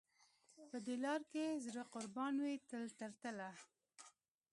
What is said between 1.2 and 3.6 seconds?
کې زړه قربان وي تل تر تله.